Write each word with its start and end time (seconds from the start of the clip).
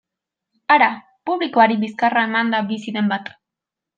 Hara, 0.75 0.87
publikoari 1.29 1.77
bizkarra 1.83 2.25
emanda 2.31 2.63
bizi 2.73 2.97
den 2.99 3.15
bat? 3.15 3.33